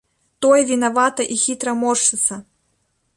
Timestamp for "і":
1.35-1.37